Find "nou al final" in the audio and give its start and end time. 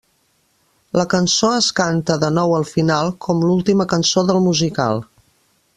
2.39-3.13